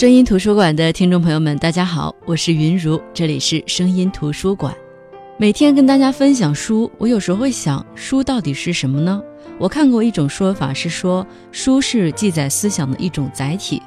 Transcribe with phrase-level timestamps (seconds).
[0.00, 4.74] 声音图书馆的听众朋友们，大家好，我是云如，这里是声音图书馆。
[5.36, 9.22] 每天跟大家分享书，我有时候会想，书到底是什么呢？
[9.58, 13.82] 我看过一种说法是说，书是记载思想的一种载体，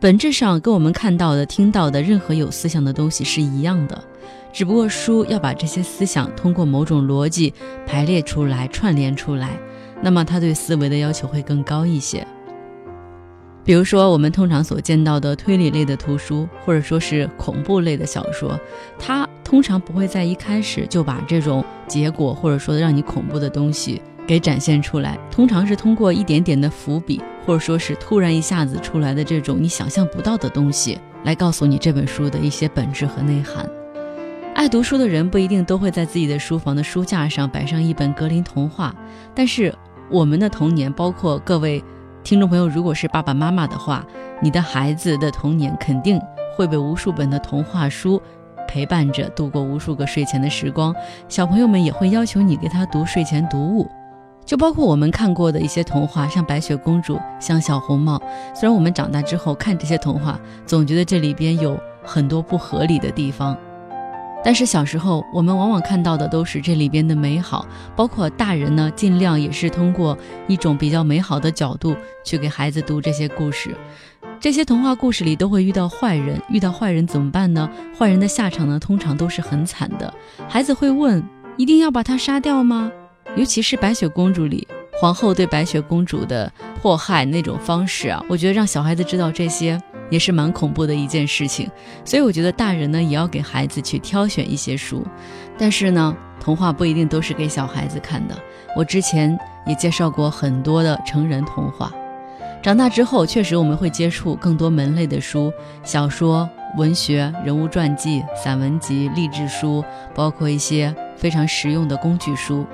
[0.00, 4.02] 本质上跟我们看到的、听到的任何有思想的东西是一样的，
[4.50, 7.52] 只不过书要把这些思想通过某种逻辑
[7.86, 9.50] 排列出来、串联出来，
[10.00, 12.26] 那么它对思维的要求会更高一些。
[13.68, 18.58] 比如说，我们通常所见到的推理类的图书，或者说是恐怖类的小说，
[18.98, 25.18] 它通常不会在一开始就把这种结果，或者说让你恐怖的东西给展现出来。
[25.30, 33.68] 通常是通过一点点的伏笔，或者说是突然一下子出来的这种你想象不到的东西，来告诉你这本书的一些本质和内涵。
[34.54, 38.94] 爱读书的人不一定都会在自己的书房的书架上摆上一本格林童话，
[39.34, 39.74] 但是
[40.10, 41.84] 我们的童年，包括各位。
[42.28, 44.04] 听众朋友，如果是爸爸妈妈的话，
[44.42, 46.20] 你的孩子的童年肯定
[46.54, 48.20] 会被无数本的童话书
[48.68, 50.94] 陪伴着度过无数个睡前的时光。
[51.26, 53.90] 小朋友们也会要求你给他读睡前读物，
[54.44, 58.20] 就包括我们看过的一些童话，像白雪公主，像小红帽。
[58.54, 63.56] 虽然我们长大之后看这些童话，总觉得这里边有很多不合理的地方。
[64.44, 73.74] 但是小时候，我们往往看到的都是这里边的美好，包括大人呢，尽量也是通过一种比较美好的角度去给孩子读这些故事。
[74.40, 77.68] 这些童话故事里都会遇到坏人，遇到坏人怎么办呢？
[77.98, 80.14] 坏人的下场呢，通常都是很惨的。
[80.48, 81.22] 孩子会问：
[81.56, 82.90] 一定要把他杀掉吗？
[83.36, 84.66] 尤其是白雪公主里，
[85.00, 89.78] 皇后对白雪公主的迫害那种方式啊，我觉得让小孩子知道这些。
[90.10, 91.70] 也是蛮恐怖的一件事情，
[92.04, 95.04] 所以我觉得大人呢也要给孩子去挑选一些书，
[95.58, 98.34] 但是呢，童话不一定都是给小孩子看的。
[98.76, 101.92] 我之前也介绍过很多的成人童话。
[102.60, 105.52] 长大之后，确实我们会接触更多门类的书，
[105.84, 112.66] 小说、文学、人物传记、散文集、励志书，包括一些非常实用的工具书。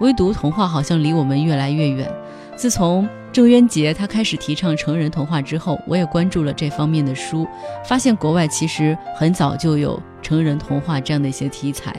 [0.00, 2.10] 唯独童话好像离我们越来越远。
[2.54, 7.46] 自从郑渊洁他开始提倡成人童话之后，我也关注了这方面的书，
[7.84, 11.94] 发现国外其实很早就有成人童话这样的一些题材。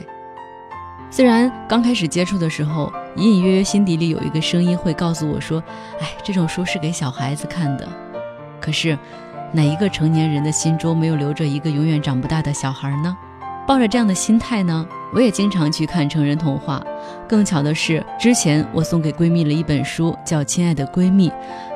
[1.10, 5.62] 虽然刚开始接触的时候，隐隐约约心底里有一个声音会告诉我说
[6.00, 7.88] ：“哎，这种书是给小孩子看的。”
[8.60, 8.98] 可是，
[9.52, 13.16] 哪一个成年人的心中没有留着一个永远长不大的小孩呢？
[13.66, 14.86] 抱着这样的心态呢？
[15.14, 16.84] 我也经常去看成人童话，
[17.28, 21.28] 更巧的是，之前我送给闺蜜了一本书，叫《亲爱的闺蜜》。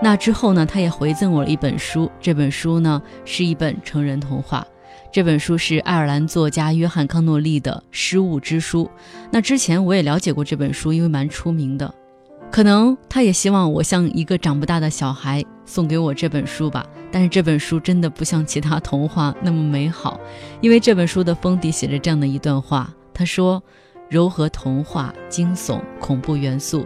[0.03, 4.67] 那之后呢，她也回赠我了一本书，这本书呢是一本成人童话。
[5.13, 8.85] 这本书是爱尔兰作家约翰·康诺利的《失物之书》。
[9.31, 11.93] 那之前我也了解过这本书，因为蛮出名的。
[12.51, 16.87] 可能他也希望我像一个长不大的小孩送给我这本书吧。
[17.17, 20.21] 但是这本书真的不像其他童话那么美好，
[20.61, 22.95] 因为这本书的封底写着这样的一段话。
[23.15, 23.63] 他说
[24.11, 26.85] ：“柔和童话、惊悚、恐怖元素，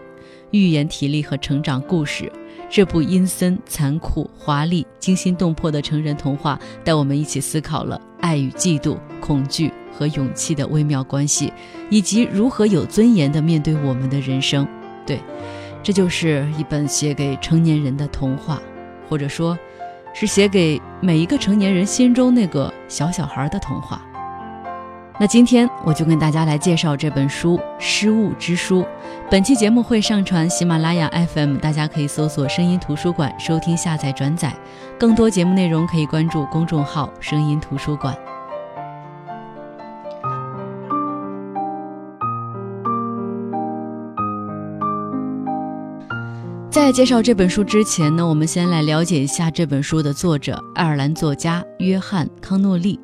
[0.53, 2.31] 寓言体力和成长故事，
[2.71, 11.53] 这部阴森、残酷、华丽、惊心动魄的成人童话，带我们一起思考了爱与嫉妒、恐惧和勇气的微妙关系，
[11.91, 14.65] 以及如何有尊严地面对我们的人生。
[15.05, 15.19] 对，
[15.83, 18.63] 这就是一本写给成年人的童话，
[19.09, 19.59] 或者说，
[20.13, 24.01] 是写给每一个成年人心中那个小小孩的童话。”
[25.21, 28.83] 那今天我就跟大家来介绍这本书《失物之书》。
[29.31, 34.51] 本期节目会上传喜马拉雅 FM，大家可以搜索“声音图书馆”收听、下载、转载。
[34.99, 38.17] 更多节目内容可以关注公众号“声音图书馆”。
[46.91, 52.99] 在介绍这本书之前呢，我们先来了解一下这本书的作者——爱尔兰作家约翰·康诺利。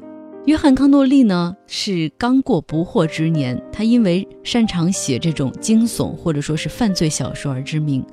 [0.46, 8.04] 约翰·康诺利呢是刚过不惑之年，他因为擅长写这种惊悚或者说是犯罪小说而知名。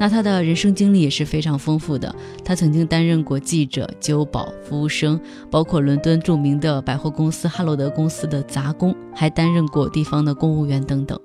[0.00, 2.10] 那他的人生经历也是非常丰富的，
[2.42, 5.20] 他曾经担任过记者、酒保、服务生，
[5.50, 11.20] 包括伦敦著名的百货公司哈罗德公司的杂工，还担任过地方的公务员等等。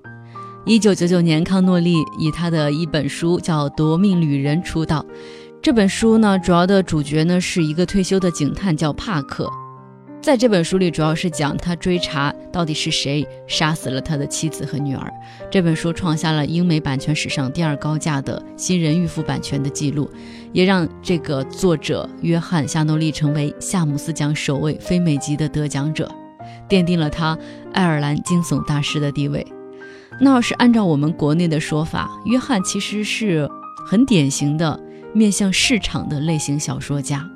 [0.66, 5.06] 一九九九年，康诺利以他的一本书叫《夺命旅人》出道。
[5.62, 9.50] 这本书呢，主要的主角呢是一个退休的警探，叫帕克。
[10.22, 15.12] 在这本书里，主要是讲他追查到底是谁杀死了他的妻子和女儿。
[15.52, 20.10] 这本书创下了英美版权史上第二高价的新人预付版权的记录，
[20.54, 26.10] 也让这个作者约翰·夏诺利成为夏姆斯奖首位非美籍的得奖者，
[26.70, 27.38] 奠定了他
[27.74, 29.46] 爱尔兰惊悚大师的地位。
[30.24, 33.48] 那要是按照我们国内的说法，约翰其实是
[33.86, 34.80] 很典型的
[35.14, 37.30] 面向市场的类型小说家。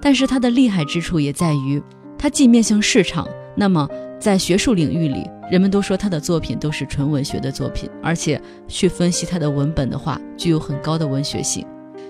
[0.00, 1.82] 但是他的厉害之处也在于，
[2.16, 3.88] 他既面向市场，那么
[4.20, 11.66] 在学术领域里，人们都说他的作品都是纯文学的作品，而且去分析他的文本的话，具有很高的文学性，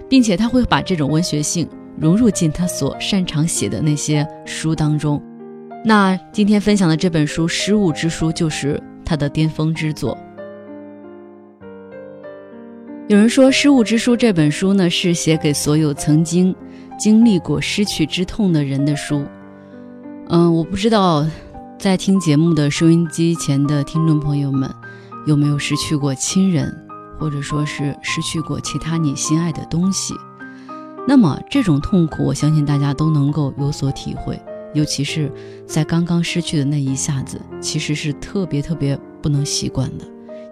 [0.07, 1.67] 并且他会把这种文学性
[1.99, 5.21] 融入进他所擅长写的那些书当中。
[5.83, 8.79] 那今天分享的这本书《失物之书》就是
[9.11, 10.17] 他的巅峰之作。
[13.09, 16.55] 有人说，《失物之书》这本书呢，是写给所有曾经
[16.97, 19.25] 经历过失去之痛的人的书。
[20.29, 21.27] 嗯，我不知道
[21.77, 24.73] 在听节目的收音机前的听众朋友们
[25.27, 26.73] 有没有失去过亲人，
[27.19, 30.15] 或者说是失去过其他你心爱的东西。
[31.09, 34.41] 那么这种痛苦，我相信大家都能够有所体会，
[34.75, 35.31] 尤其是
[35.67, 40.05] 在刚刚失去的那一下子，其实是特别特别不能习惯的，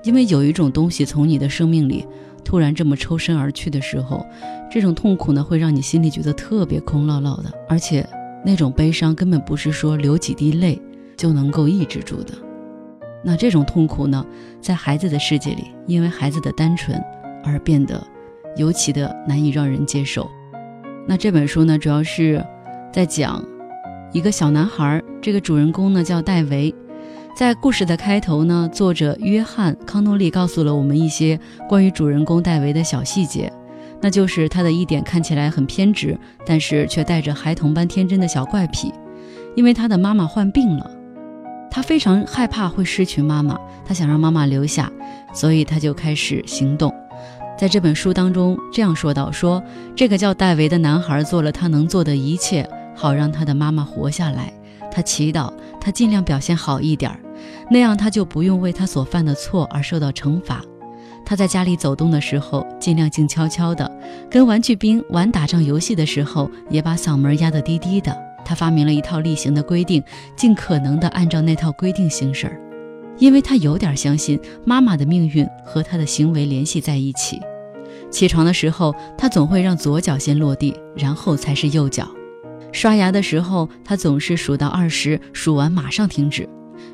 [0.03, 2.07] 因为有一种东西从你的生命里。
[2.45, 4.25] 突然这么抽身而去的时候，
[4.71, 8.09] 这种痛苦呢，会让你心里觉得特别空落落的，而且
[8.43, 10.81] 那种悲伤根本不是说流几滴泪
[11.15, 12.33] 就能够抑制住的。
[13.23, 14.25] 那这种痛苦呢，
[14.63, 16.99] 在孩子的世界里，因为孩子的单纯
[17.45, 18.03] 而变得
[18.57, 20.31] 尤其的难以让人接受。
[21.07, 22.43] 那这本书呢，主要是
[22.91, 23.45] 在讲
[24.13, 26.75] 一个小男孩，这个主人公呢叫戴维。
[27.37, 31.39] 在故事的开头呢，作者约翰·康诺利告诉了我们一些
[31.69, 33.53] 关于主人公戴维的小细节，
[34.01, 38.93] 那就是他的一点看起来很偏执，但是却带着孩童般天真的小怪癖。
[39.55, 40.91] 因为他的妈妈患病了，
[41.71, 44.91] 他非常害怕会失去妈妈，他想让妈妈留下，
[45.35, 46.93] 所以他就开始行动。
[47.59, 49.63] 在这本书当中这样说道：“说
[49.95, 54.53] 这个叫戴维的男孩做了他能做的一切，好让他的妈妈活下来。
[54.91, 57.21] 他祈祷，他尽量表现好一点儿。”
[57.71, 60.61] 那样他就不用为他所犯的错而受到惩罚。
[61.25, 63.87] 他在家里走动的时候，尽量静悄悄的；
[64.29, 68.17] 跟玩具兵玩打仗游戏的时候，也把嗓门压得低低的。
[68.45, 70.03] 他发明了一套例行的规定，
[70.35, 72.51] 尽可能的按照那套规定行事，
[73.19, 77.39] 因为他有点相信妈妈的命运和他的行为联系在一起。
[78.11, 82.09] 起床的时候，他总会让左脚先落地，然后才是右脚。
[82.73, 86.49] 刷牙的时候，他总是数到二十，数完马上停止。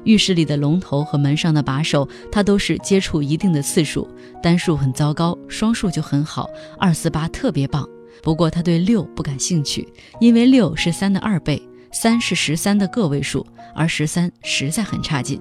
[0.05, 4.09] 浴室里的龙头和门上的把手，他都是接触一定的次数，
[4.43, 6.49] 单数很糟糕，双数就很好，
[6.79, 7.87] 二四八特别棒。
[8.23, 9.87] 不过他对六不感兴趣，
[10.21, 11.61] 因为六是三的二倍，
[11.93, 15.41] 三是十三的个位数，而十三实在很差劲。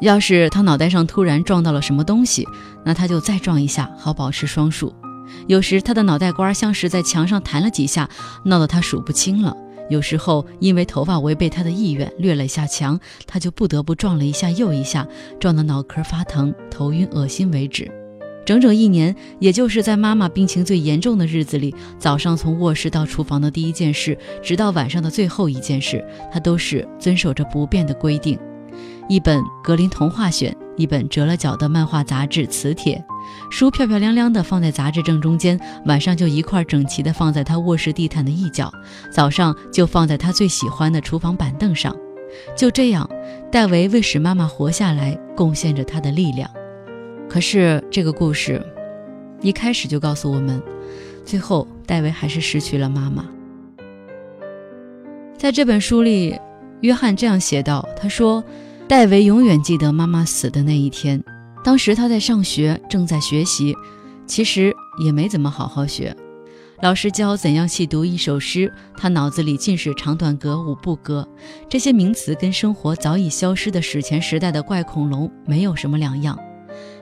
[0.00, 2.46] 要是他脑袋上突然撞到了什么东西，
[2.84, 4.94] 那他就再撞一下，好保持双数。
[5.46, 8.08] 有时他的脑袋瓜像是在墙上弹了几下，
[8.44, 9.56] 闹得他数不清了。
[9.88, 15.06] 有时候因为头发违背他的意愿掠了一下墙，他就不得不撞了一下又一下，
[15.40, 17.90] 撞得脑壳发疼、头晕、恶心为止。
[18.44, 26.02] 整整一年，也就是在妈妈病情最严重的日子里，早上从卧室到厨房的第一件事，直到晚上的最后一件事，
[26.32, 28.38] 他都是遵守着不变的规定。
[29.08, 33.02] 一本格林童话选，一本折了角的漫画杂志《磁铁》，
[33.50, 38.70] 书漂漂亮亮的放在杂志正中间，晚上就一块整齐的放在他卧室地毯的一角，
[39.10, 41.96] 早上就放在他最喜欢的厨房板凳上。
[42.54, 43.08] 就这样，
[43.50, 46.48] 戴维为使妈妈活下来贡献着他的力量。
[47.30, 48.62] 可是这个故事
[49.40, 50.62] 一开始就告诉我们，
[51.24, 53.24] 最后戴维还是失去了妈妈。
[55.38, 56.38] 在这本书里，
[56.82, 58.44] 约翰这样写道：“他说。”
[58.88, 61.22] 戴维永远记得妈妈死的那一天。
[61.62, 63.74] 当时他在上学，正在学习，
[64.26, 66.16] 其实也没怎么好好学。
[66.80, 71.28] 老师教怎样细读一首诗，他脑子里尽是长短格、五步格，
[71.68, 76.38] 这些名词跟生活早已消失的史前时代的怪恐龙没有什么两样。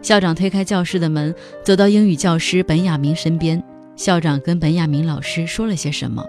[0.02, 1.33] 校长推开教室的门，
[1.64, 3.62] 走到英语教师本雅明身边。
[3.95, 6.26] 校长跟本雅明老师说了些什么？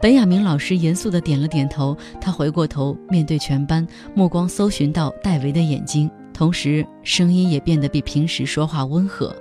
[0.00, 9.34] 本雅明老师严肃地点了点头，他回过头面对全班，目光搜寻到戴维的眼睛，同时声音也变得比平时说话温和。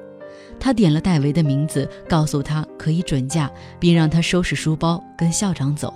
[0.59, 5.93] 他点了戴维的名字，告诉他可以准假，并让他收拾书包跟校长走。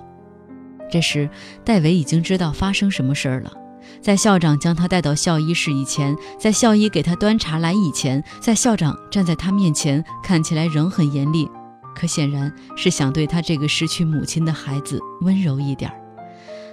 [0.92, 1.28] 这时，
[1.64, 3.52] 戴维已经知道发生什么事儿了。
[4.00, 11.50] 在校长将他带到校医室以前，在校医给他端茶来以前，在校长站在他面前，看起来仍很严厉。
[11.96, 15.98] 可显然是想对他这个失去母亲的孩子温柔一点儿。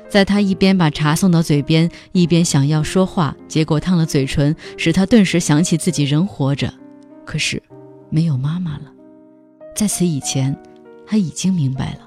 [0.08, 6.72] 在他一边把茶送到嘴边，一边想要说话，结果烫了嘴唇，使他顿时想起自己仍活着，
[7.26, 7.62] 可是
[8.08, 8.92] 没有妈妈了。
[9.76, 10.56] 在此以前，
[11.06, 12.00] 他已经明白了，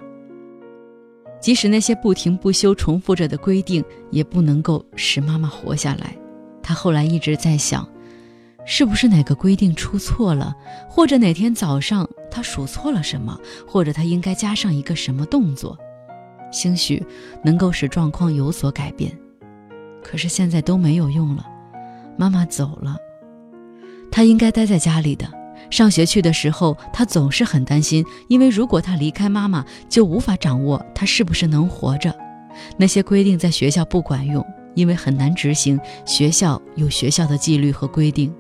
[1.40, 6.16] 即使那些不停不休重复着的规定，也不能够使妈妈活下来。
[6.64, 7.88] 他后来一直在想。
[8.66, 10.56] 是不是哪个规定出错了，
[10.88, 13.38] 或者哪天早上他数错了什么，
[13.68, 15.78] 或者他应该加上一个什么动作？
[16.52, 17.04] 兴许
[17.44, 19.12] 能够使状况有所改变。
[20.04, 21.46] 可是现在都没有用了，
[22.18, 22.98] 妈妈走了，
[24.12, 25.26] 他应该待在家里的。
[25.70, 32.14] 上学去的时候，他总是很担心，因为如果他离开妈妈，就无法掌握他是不是能活着。
[32.78, 35.80] 那些规定在学校不管用，因为很难执行。
[36.04, 38.34] 学校有学校的纪律和规定。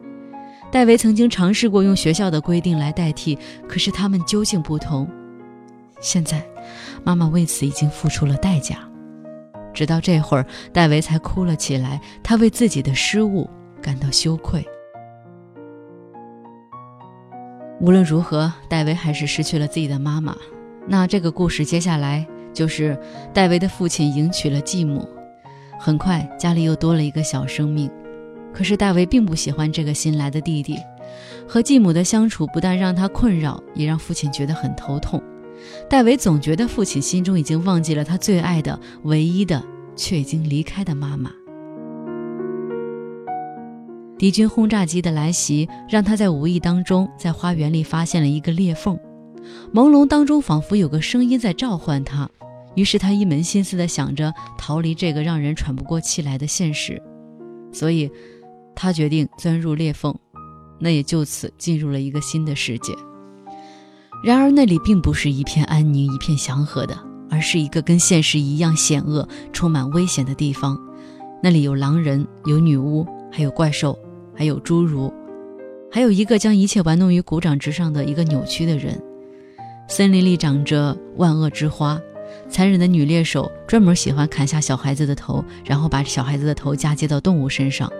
[0.71, 3.37] 戴维曾经尝试过用学校的规定来代替，
[3.67, 5.07] 可是他们究竟不同。
[5.99, 6.41] 现在，
[7.03, 8.77] 妈妈为此已经付出了代价。
[9.73, 12.01] 直到这会儿，戴维才哭了起来。
[12.23, 13.49] 他为自己的失误
[13.81, 14.65] 感到羞愧。
[17.81, 20.35] 无论如何，戴维还是失去了自己的妈妈。
[20.87, 22.97] 那这个故事接下来就是
[23.33, 25.07] 戴维的父亲迎娶了继母，
[25.77, 27.91] 很快家里又多了一个小生命。
[28.53, 30.77] 可是戴维并不喜欢这个新来的弟弟，
[31.47, 35.21] 和继母的相处不但让他困扰，也让父亲觉得很头痛。
[35.89, 39.63] 戴维总觉得父亲心中已经忘记了他最爱的、唯一的，
[39.95, 41.31] 却已经离开的妈妈。
[44.17, 48.99] 敌军轰炸机的来袭，让他在无意当中在花园里发现了一个裂缝，
[49.73, 52.29] 朦胧当中仿佛有个声音在召唤他。
[52.75, 57.01] 于是他一门心思地想着逃离这个让人喘不过气来的现实，
[57.73, 58.09] 所以，
[58.81, 60.11] 他决定钻入裂缝，
[60.79, 62.91] 那也就此进入了一个新的世界。
[64.23, 66.97] 然而那里并不是一片安宁、一片祥和的，
[67.29, 70.75] 而是一个跟现实一样险恶、充满危险的地方。
[71.43, 73.95] 那里有狼人，有女巫，还有怪兽。
[74.33, 75.13] 还有侏儒，
[75.91, 78.99] 还有一个将一切玩弄于股掌之上的一个扭曲的人。
[79.87, 82.01] 森林里长着万恶之花，
[82.49, 87.91] 残忍的女猎手专门喜欢砍下小孩子的头，然后把小孩子的头嫁接到动物身上。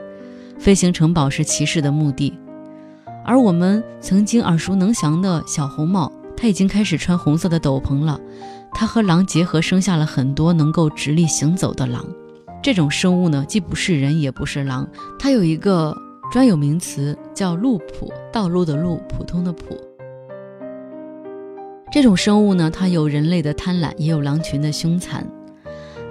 [0.62, 2.38] 飞行城堡是骑士的墓地，
[3.26, 8.22] 而我们曾经耳熟能详的小红帽，他已经开始穿红色的斗篷了。
[8.72, 12.06] 他和狼结合，生下了很多能够直立行走的狼。
[12.62, 14.88] 这种生物呢，既不是人，也不是狼，
[15.18, 15.98] 它有一个。
[16.32, 19.76] 专有名词叫路普，道路的路，普通的普。
[21.92, 25.28] 这种生物呢，它有人类的贪婪，也有狼群的凶残。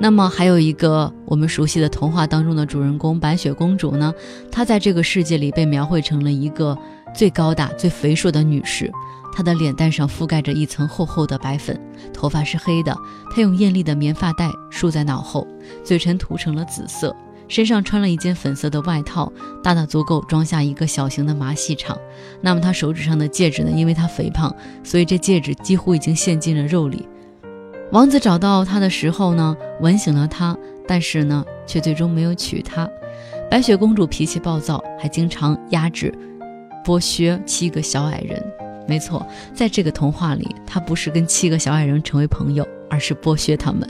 [0.02, 4.12] 那么还有一个我们熟悉的童话当中的主人公白雪公主呢，
[4.50, 6.76] 她在这个世界里被描绘成了一个
[7.14, 8.90] 最高大、最肥硕的女士。
[9.32, 11.78] 她的脸蛋上覆盖着一层厚厚的白粉，
[12.14, 12.96] 头发是黑的，
[13.30, 15.46] 她用艳丽的棉发带束在脑后，
[15.84, 17.14] 嘴唇涂成了紫色。
[17.46, 19.30] 身上穿了一件粉色的外套，
[19.62, 21.98] 大大足够装下一个小型的马戏场。
[22.40, 23.70] 那么她手指上的戒指呢？
[23.70, 27.06] 因为她肥胖，所以这戒指几乎已经陷进了肉里。
[27.92, 30.56] 王子找到她的时候呢，吻醒了她，
[30.86, 32.88] 但是呢，却最终没有娶她。
[33.50, 36.14] 白雪公主脾气暴躁，还经常压制、
[36.84, 38.40] 剥削七个小矮人。
[38.86, 43.88] 没错，在这个童话里，她不是跟七个小矮人成为朋友，而是剥削他们。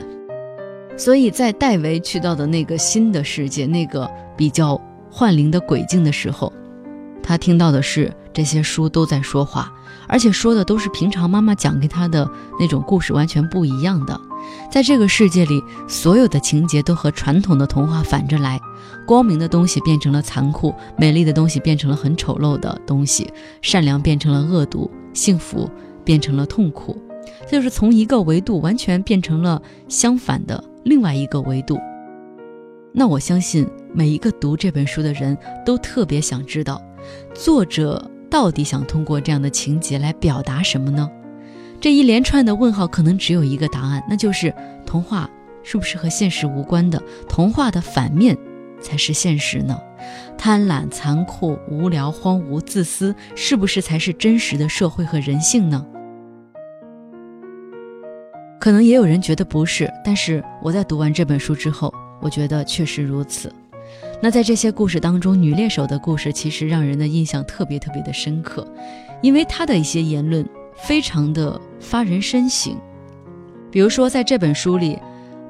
[0.97, 4.79] 所以在戴维去到的那个新的世界，那个比较
[5.11, 6.51] 幻灵的鬼境的时候，
[7.21, 9.71] 他听到的是这些书都在说话，
[10.11, 14.19] 而且说的都是平常妈妈讲给他的那种故事，完全不一样的。
[14.69, 18.59] 在这个世界里，所有的情节都和传统的童话反着来，
[19.07, 25.69] 光明的东西变成了残酷，美丽的东西变成了很丑陋的东西，善良变成了恶毒，幸福
[26.03, 27.01] 变成了痛苦，
[27.49, 30.61] 这就是从一个维度完全变成了相反的。
[30.83, 31.79] 另外一个维度，
[32.91, 36.81] 那我相信每一个读这本书的人都特别想知道，
[37.33, 41.07] 作者到底想通过这样的情节来表达什么呢？
[41.81, 44.53] 这一连串的问号可能只有一个答案，那就是
[44.85, 45.29] 童话
[45.63, 47.01] 是不是和现实无关的？
[47.27, 48.37] 童话的反面
[48.81, 49.77] 才是现实呢？
[50.37, 55.85] 贪婪、残酷、无聊、荒芜、自私，是不是才是真实的社会和人性呢？
[58.61, 63.51] 可能也有人觉得不是，但是我在读完这本书之后，我觉得确实如此。
[64.23, 68.65] 那在这些故事当中，女猎手的故事其实让人的印象特别特别的深刻，
[69.21, 72.77] 因为她的一些言论非常的发人深省。
[73.71, 74.99] 比如说，在这本书里，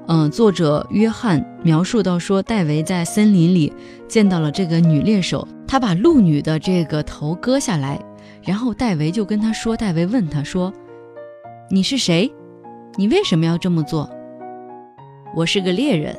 [0.07, 3.73] 嗯，作者约翰描述到说，戴维在森林里
[4.07, 7.99] 见到了这个女猎手，他把鹿女的这个头割下来，
[8.41, 10.71] 然后戴维就跟他说，戴维问他说
[11.69, 12.31] ：“你是谁？”
[12.95, 14.09] 你为什么要这么做？
[15.35, 16.17] 我是个猎人，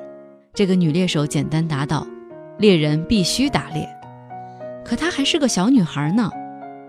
[0.53, 2.07] 这个女猎手简单答道
[2.63, 3.87] ：“猎人必须打猎。”
[4.85, 6.31] 可她还是个小女孩呢。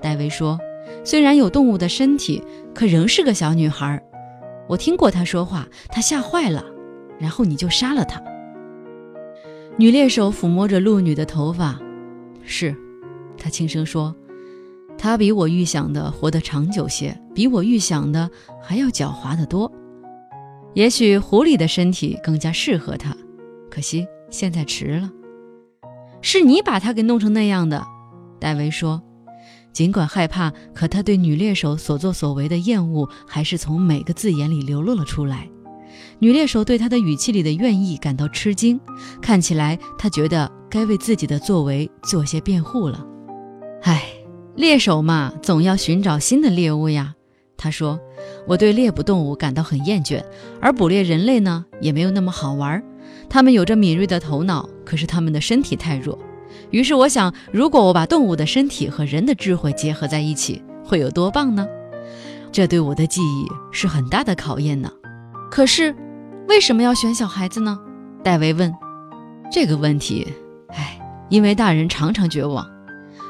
[0.02, 0.60] 戴维说
[1.04, 4.02] ：“虽然有动物的身体，可仍是个小女孩。
[4.68, 6.64] 我听过她说话，她吓坏了，
[7.20, 8.22] 然后你就杀了她。”
[9.78, 11.80] 女猎手抚摸着鹿女的头发，
[12.44, 12.76] 是，
[13.38, 14.16] 她轻声说。
[14.96, 18.30] 她比我预想的活得长久些，比我预想的
[18.62, 19.72] 还要狡猾得多。
[20.76, 23.16] 也许狐狸的身体更加适合她，
[23.70, 25.10] 可惜现在迟了。
[26.24, 27.86] 是你把他给弄成那样的，
[28.40, 29.04] 戴维说。
[29.74, 35.50] 尽管害怕，可他对女猎手所作所为的厌恶还是从每个字眼里流露了出来。
[36.20, 38.80] 女猎手对他的语气里的愿意感到吃惊，
[39.22, 43.06] 看起来他觉得该为自己的作为做些辩护了。
[43.82, 44.04] 唉，
[44.56, 47.16] 猎手嘛，总要寻找新的猎物呀。
[47.58, 48.00] 他说
[48.48, 50.24] ：“我对猎捕动物感到很厌倦，
[50.62, 52.82] 而捕猎人类呢，也没有那么好玩。
[53.30, 56.16] 他们有着敏锐的头脑，可是他们的身体太弱。”
[56.70, 61.68] 于是我想，如果我把动物的身体和人的智慧结合在一起，会有多棒呢？
[62.52, 64.92] 这对我的记忆是很大的考验呢。
[65.50, 65.96] 可是，
[66.48, 67.80] 为什么要选小孩子呢？
[68.24, 68.72] 戴维问。
[69.52, 70.28] 这个问题，
[70.68, 72.64] 唉，因为大人常常绝望。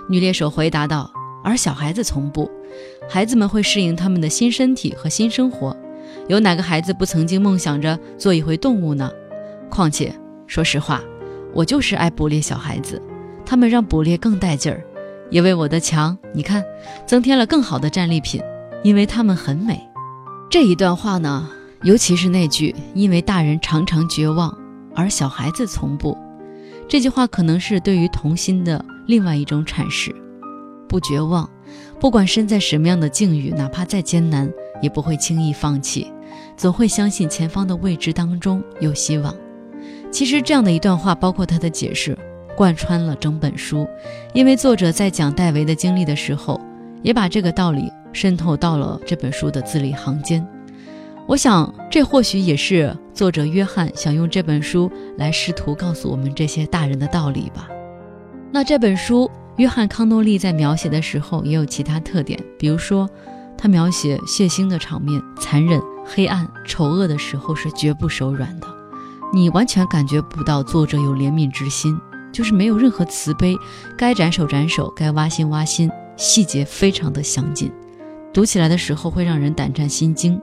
[0.10, 1.10] 女猎手回答道。
[1.46, 2.50] 而小孩子从不，
[3.10, 5.75] 孩子们会适应他们的新身体和新生活。
[6.29, 9.12] 有哪个孩子不曾经梦想着做一回动物呢？
[9.70, 10.13] 况且，
[10.48, 11.01] 说实话，
[11.53, 13.01] 我就是爱捕猎小孩子。
[13.45, 14.83] 他们让捕猎更带劲儿，
[15.29, 16.63] 也为我的墙，你看，
[17.05, 18.41] 增添了更好的战利品，
[18.83, 19.79] 因为他们很美。
[20.50, 21.48] 这一段话呢，
[21.83, 24.57] 尤其是那句“因为大人常常绝望，
[24.95, 26.17] 而小孩子从不”，
[26.88, 30.15] 这句话可能是对于童心的另外一种阐释。
[30.88, 31.50] 不绝望，
[32.00, 34.50] 不管身在什么样的境遇，哪怕再艰难，
[34.81, 36.12] 也不会轻易放弃，
[36.55, 39.36] 总会相信前方的未知当中有希望。
[40.13, 42.15] 其实这样的一段话，包括他的解释。
[42.55, 43.88] 贯穿了整本书，
[44.32, 46.62] 因为作者在讲戴维的经历的时候，
[47.01, 50.48] 也把这个道理渗透到了这本书的字里行间。
[51.25, 57.67] 我想，这或许也是作者约翰想用这本书来试图告诉我们这些大人的道理吧。
[58.51, 59.27] 那这本书，
[59.58, 63.10] 约翰康诺利在描写的时候也有其他特点，比如说，
[63.58, 68.67] 他描写血腥的场面、残忍、黑暗、丑恶的时候是绝不手软的，
[69.34, 72.00] 你完全感觉不到作者有怜悯之心。
[72.32, 73.56] 就是没有任何慈悲，
[73.96, 77.72] 该斩首斩首，该挖心挖心，细节非常的详尽，
[78.34, 80.41] 读起来的时候会让人胆战心惊。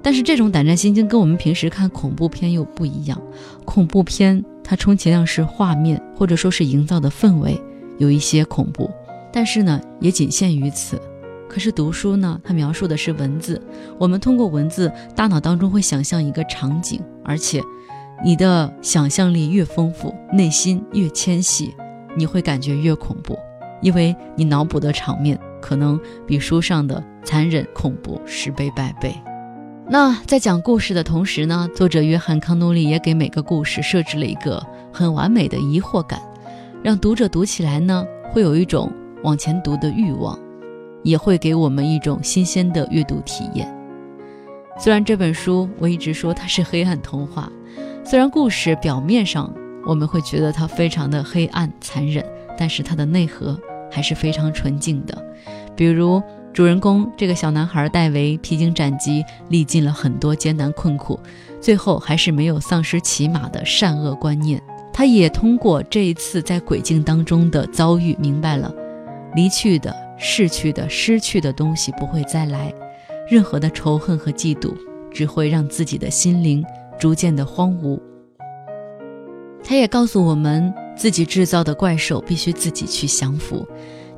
[0.00, 3.20] 但是这种胆战心惊跟我们平时看恐怖片又不一样，
[3.64, 7.60] 恐怖片它充其量是画面或者说是营造的氛围
[7.98, 8.88] 有一些恐怖，
[9.32, 11.00] 但是呢也仅限于此。
[11.48, 13.60] 可是读书呢，它描述的是文字，
[13.98, 17.60] 我们通过文字，大脑当中会想象一个场景，而且。
[18.22, 21.74] 你的想象力越丰富，内心越纤细，
[22.16, 23.38] 你会感觉越恐怖，
[23.82, 29.14] 因为你脑补的场面可能比书上的残忍恐怖十倍百倍。
[29.86, 36.18] 那在讲故事的同时呢，作者约翰康努利也给每个故事设置了一个很完美的疑惑感，
[36.82, 38.90] 让读者读起来呢会有一种
[39.22, 40.38] 往前读的欲望，
[41.02, 43.70] 也会给我们一种新鲜的阅读体验。
[44.78, 47.52] 虽然这本书我一直说它是黑暗童话。
[48.06, 49.50] 虽然故事表面上
[49.86, 52.22] 我们会觉得它非常的黑暗残忍，
[52.56, 53.58] 但是它的内核
[53.90, 55.24] 还是非常纯净的。
[55.74, 61.18] 比如主人公这个小男孩戴维，披荆斩棘，历尽了很多艰难困苦，
[61.62, 64.62] 最后还是没有丧失骑马的善恶观念。
[64.92, 68.72] 他也通过这一次在鬼境当中的遭遇，明白了
[69.34, 72.72] 离去的、逝去的、失去的东西不会再来，
[73.28, 74.74] 任何的仇恨和嫉妒
[75.10, 76.62] 只会让自己的心灵。
[76.98, 77.98] 逐渐的荒芜。
[79.62, 83.66] 他也告诉我们，自己制造的怪兽必须自己去降服。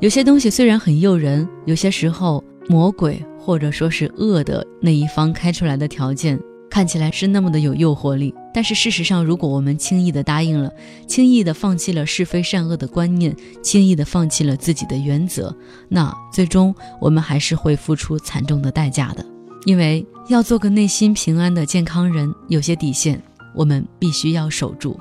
[0.01, 10.71] 有些东西虽然很诱人，有些时候魔鬼或者说是恶的那一方开出来的条件看起来是那么的有诱惑力，但是事实上，如果我们轻易的答应了，
[11.07, 15.57] 轻易的放弃了是非善恶的观念，轻易的放弃了自己的原则，
[15.89, 19.25] 那最终我们还是会付出惨重的代价的。
[19.67, 23.21] 因为要做个内心平安的健康人，有些底线
[23.53, 24.99] 我们必须要守住。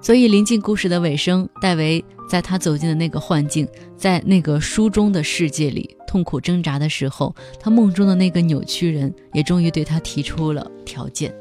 [0.00, 11.32] 所以临近故事的尾声，戴维在他走进的那个幻境，在那个书中的世界里痛苦挣扎的时候，他梦中的那个扭曲人也终于对他提出了条件。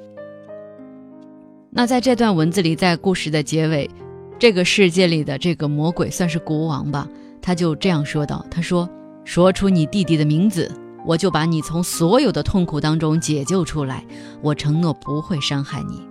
[1.72, 3.90] 那在这段文字里，在故事的结尾，
[4.38, 7.10] 这个世界里的这个魔鬼算是国王吧，
[7.42, 8.88] 他就这样说道：“他说，
[9.26, 10.72] 说出你弟弟的名字。”
[11.06, 14.06] 我就把你从所有的痛苦当中解救出来。
[14.42, 16.02] 我承诺不会伤害你。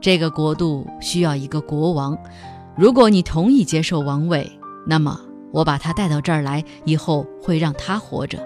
[0.00, 2.16] 这个国度需要一个国王，
[2.76, 4.50] 如果你同意接受王位，
[4.86, 5.20] 那么
[5.52, 8.38] 我把他带到这儿来，以后会让他活着。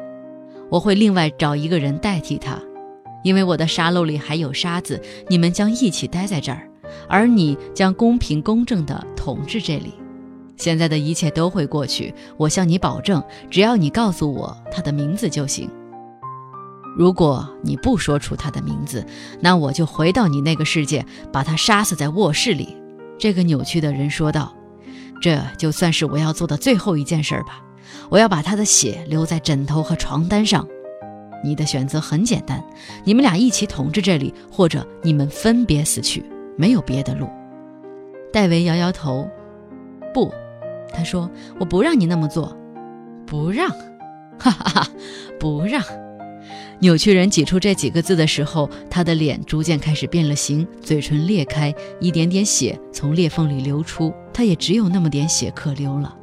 [0.68, 2.58] 我会另外找一个人代替他，
[3.22, 5.00] 因为我的沙漏里还有沙子。
[5.28, 6.68] 你们将一起待在这儿，
[7.08, 9.94] 而你将公平公正地统治这里。
[10.56, 15.70] 现在的一切都会过去，我向你保证，只要你告诉我他的名字就行。
[16.96, 19.04] 如果你不说出他的名字，
[19.38, 22.74] 那我就回到你那个世界，把他杀死在卧室里。”
[23.18, 24.54] 这个扭曲的人说道。
[25.20, 27.62] “这就算是我要做的最后一件事儿吧。
[28.08, 30.66] 我要把他的血留在枕头和床单上。
[31.44, 32.64] 你的选择很简单：
[33.04, 36.24] 你们俩一起统治这里，或者你们分别死去，
[36.56, 37.28] 没有别的路。”
[38.32, 39.28] 戴维摇摇头
[40.14, 40.32] ：“不。”
[40.92, 42.56] 他说：“我不让你那么做，
[43.26, 43.68] 不让，
[44.38, 44.88] 哈哈哈，
[45.38, 45.82] 不让。”
[46.78, 54.12] 扭曲人挤出这几个字的时候，他的脸逐渐开始变了形，嘴唇裂开，一点点血从裂缝里流出。
[54.32, 56.14] 他也只有那么点血可流了。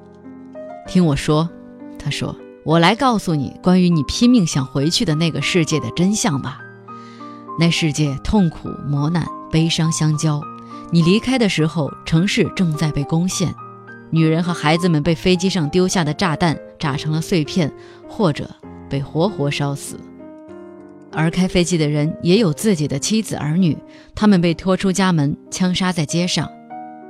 [0.88, 1.50] 听我说，
[1.98, 6.60] 他说：“我来告诉你关于你拼命想回去的那个世界的真相吧。
[7.60, 10.40] 那世界痛苦、磨难、悲伤相交。
[10.92, 13.54] 你离开的时候，城市正在被攻陷。”
[14.14, 17.74] 女人和孩子们被飞机上丢下的炸弹炸成了碎片，
[18.08, 18.48] 或者
[18.88, 20.00] 被活活烧死。
[21.12, 23.76] 而开飞机的人也有自己的妻子儿女，
[24.14, 26.48] 他们被拖出家门，枪杀在街上。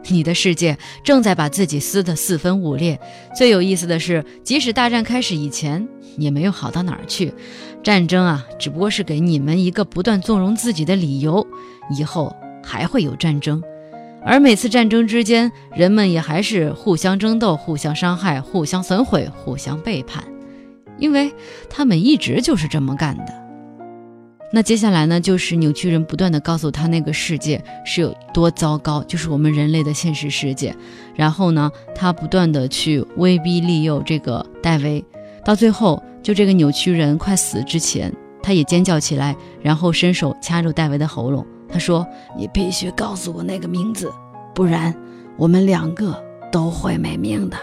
[0.07, 2.97] 你的世界正在把自己撕得四分五裂。
[3.35, 5.85] 最有意思的是，即使大战开始以前，
[6.17, 7.33] 也没有好到哪儿去。
[7.83, 11.45] 战争啊，只不过是给你们一个不断纵容自己的理由。
[11.97, 13.61] 以后还会有战争。
[14.25, 20.23] 而每次战争之间，人们也还是互相争斗、互相伤害、互相损毁、互相背叛，
[20.97, 21.31] 因为
[21.69, 23.43] 他们一直就是这么干的。
[24.55, 30.75] 那接下来呢，就是扭曲人不断的告诉他那个世界是有多糟糕，就是我们人类的现实世界。
[31.15, 35.03] 然后呢，他不断的去威逼利诱这个戴维，
[35.43, 41.43] 到最后，就这个扭曲人快死之前，他也尖叫起来，然后伸手掐住戴维的喉咙。
[41.73, 42.07] 他说
[42.37, 44.13] ：“你必须告诉我那个名字，
[44.53, 44.93] 不然
[45.37, 47.57] 我们两个都会没命的。”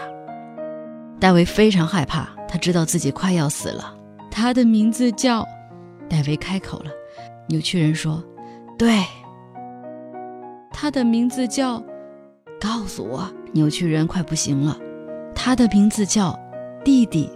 [1.17, 3.95] 戴维非常害怕，他知道自己快要死了。
[4.29, 5.47] 他的名字叫……
[6.09, 6.91] 戴维开口了。
[7.47, 8.21] 扭曲人说
[8.77, 9.01] ：“对，
[10.73, 11.81] 他的名字叫……
[12.59, 14.77] 告诉我。”扭曲人快不行了。
[15.33, 16.37] 他的名字叫
[16.83, 17.29] 弟弟。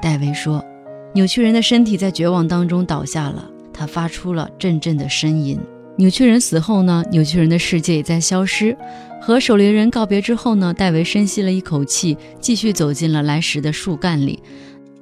[0.00, 0.64] 戴维说
[1.12, 5.58] ：“扭曲人的身体在绝望当中倒下了，他发出了阵阵的呻吟。”
[5.96, 7.04] 扭曲人死后呢？
[7.10, 8.76] 扭曲人的世界也在消失。
[9.22, 10.74] 和守灵人告别之后呢？
[10.74, 14.42] 戴维深吸了一口气，继续走进了来时的树干里。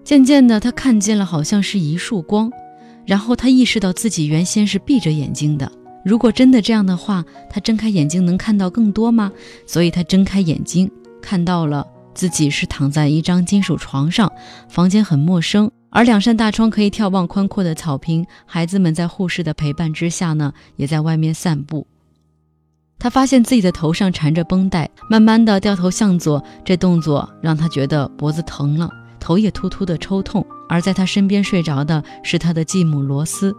[0.04, 2.50] 渐渐的，他看见了好像是一束光，
[3.06, 5.70] 然后他意识到自己原先是闭着眼睛的。
[6.04, 9.32] 如果真的这样的话，他睁开眼睛能看到更多吗？
[9.66, 10.90] 所以他睁开眼睛，
[11.22, 14.30] 看到了自己是躺在一张金属床上，
[14.68, 15.70] 房间很陌生。
[15.94, 21.86] 而两扇大窗可以眺望宽阔的草坪，孩子们在护士的陪伴之下呢，也在外面散步。
[22.98, 28.88] 他发现自己的头上缠着绷带，慢慢的掉头向左，这动作让他觉得脖子疼了，
[29.20, 30.44] 头也突突的抽痛。
[30.68, 33.54] 而在他身边睡着的是他的继母罗斯，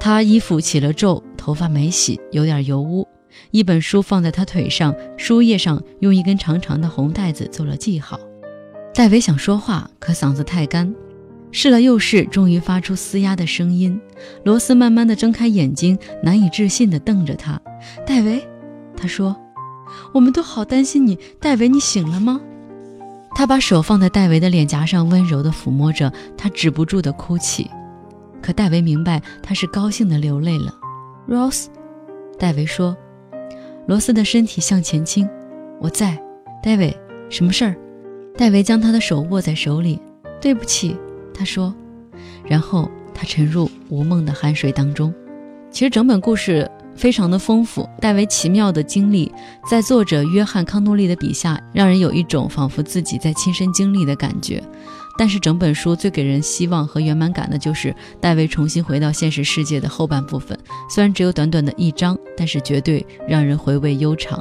[0.00, 3.06] 他衣服起了皱，头发没洗，有点油污。
[3.52, 8.18] 一本书放在他腿上，书页上用一根长长的红带子做了记号。
[8.92, 10.92] 戴维想说话，可嗓子太干。
[11.52, 14.00] 试了又试，终于发出嘶哑的声音。
[14.42, 17.60] 罗斯慢慢的睁开眼睛，难以置信地瞪着他。
[18.06, 18.42] 戴维，
[18.96, 19.36] 他说
[20.14, 22.40] ：“我们都好担心你，戴维，你醒了吗？”
[23.34, 27.70] 他把手放在戴维的脸颊上，温柔地抚摸着他，止不住的哭泣。
[28.40, 30.74] 可戴维明白，他是高兴的流泪了。
[31.28, 31.66] Rose，
[32.38, 32.96] 戴维说。
[33.86, 35.28] 罗斯的身体向前倾。
[35.80, 36.18] 我在，
[36.62, 36.96] 戴维，
[37.28, 37.76] 什么事儿？
[38.38, 40.00] 戴维将他的手握在手里。
[40.40, 40.96] 对不起。
[41.34, 41.74] 他说，
[42.44, 45.12] 然后他沉入无梦的酣睡当中。
[45.70, 49.32] 其实整本故事非常的丰富，戴维奇妙的经历，
[49.70, 54.62] 在作者约翰康诺利的笔下，让人有一种仿佛自己在亲身经历的感觉。
[55.18, 60.58] 但是整本书最给人希望和圆满感的就是戴维重新回到现实世界的后半部分，
[60.90, 64.38] 虽然只有短短的一章，但是绝对让人回味悠长。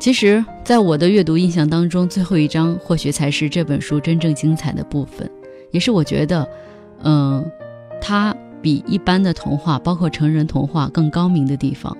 [0.00, 5.30] 其实，在我的阅读印象当中，最后一章或许才是这本书真正精彩的部分，
[5.70, 6.48] 也是我觉得，
[7.04, 7.44] 嗯，
[8.00, 11.94] 它比一般的童话，包括成人童话更高明的地方。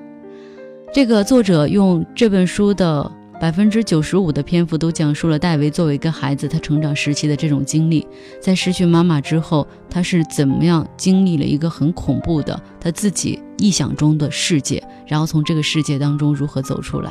[0.92, 3.12] 这个作者用这本书的。
[3.40, 8.06] 百分之九十五的篇幅都讲述了戴维作为一个孩子，他成长时期的这种经历。
[8.38, 17.10] 在失去妈妈之后，他是怎么样经历了一个很恐怖的他自己臆想中的世界，然后从这个世界当中如何走出来。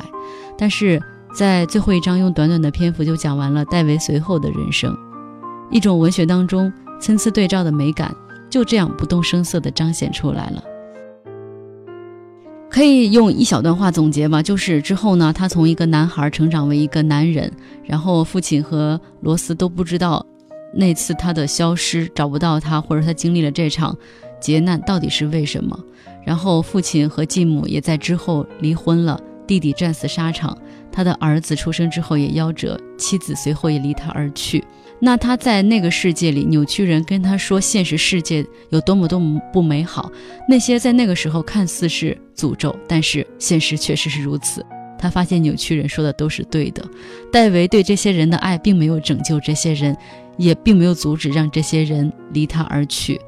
[0.56, 1.02] 但是
[1.34, 4.96] 在最后一章，用短短的篇幅就讲完了戴维随后的人生，
[5.68, 8.14] 一种文学当中参差对照的美感，
[8.48, 10.62] 就这样不动声色地彰显出来了。
[12.70, 17.52] 可以用一小段话总结吧，就是之后呢，他从一个男孩成长为一个男人，
[17.84, 20.24] 然后父亲和罗斯都不知道
[20.72, 23.94] 那次他的消失找不到他，或者他经历了这场
[24.40, 25.78] 劫难到底是为什么？
[26.24, 30.56] 然后父亲和继母也在之后离婚了，弟弟战死沙场，
[30.92, 34.64] 他的儿子出生之后也夭折，妻子随后也离他而去。
[35.02, 40.12] 那他在那个世界里，扭曲人跟他说现实世界有多么多么不美好，
[40.46, 44.64] 那些在那个时候看似是诅咒，但是现实确实是如此。
[44.98, 46.84] 他发现扭曲人说的都是对的，
[47.32, 49.96] 戴维对这些人的爱并没有拯救这些人，
[50.36, 53.18] 也并没有阻止让这些人离他而去，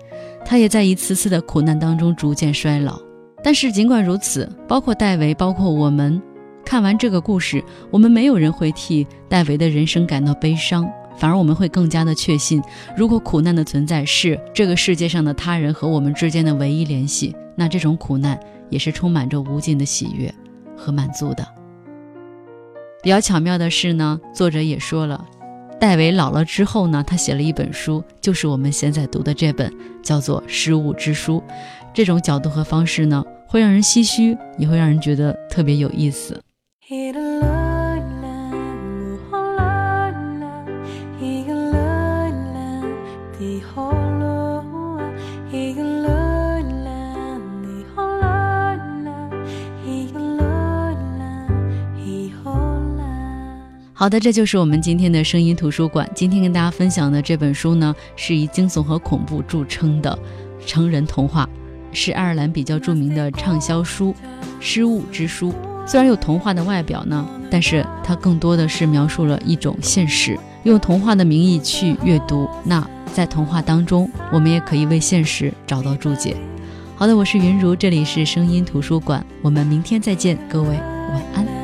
[0.44, 3.00] 他也在一次次的苦难当中逐渐衰老。
[3.42, 6.20] 但是尽管如此，包括戴维，包括我们，
[6.66, 10.86] 看完这个故事，我们没有人会替戴维的人生感到悲伤。
[11.16, 12.62] 反而我们会更加的确信，
[12.96, 18.38] 如果苦难的存在是这个世界上的他人和我们之间的唯一联系，那这种苦难
[18.70, 20.32] 也是充满着无尽的喜悦
[20.76, 21.46] 和满足的。
[23.02, 25.24] 比较巧妙的是呢，作者也说了，
[25.80, 29.72] 戴维老了之后呢，他写了一本书，就是我们现在读的这本，
[30.02, 31.42] 叫做《失物之书》。
[31.92, 36.40] 这种角度和方式呢，会让人唏嘘，也会让人觉得特别有意思。
[54.02, 56.10] 好的，这就是我们今天的声音图书馆。
[56.12, 60.18] 今天跟大家分享的这本书呢，是以惊悚和恐怖著称的
[60.66, 61.48] 成人童话，
[61.92, 64.12] 是爱尔兰比较著名的畅销书
[64.58, 65.50] 《失物之书》。
[65.86, 70.36] 虽然有童话的外表呢，但是它更多的是描述了一种现实。
[70.64, 72.84] 用童话的名义去阅读，那
[73.14, 76.36] 在童话当中，我们也可以为现实找到注解。
[76.96, 81.61] 好的，我是云如，这里是声音图书馆，我们明天再见，各位晚安。